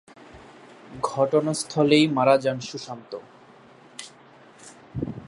ঘটনাস্থলেই 1.09 2.05
মারা 2.17 2.35
যান 2.43 2.57
সুশান্ত। 2.69 3.11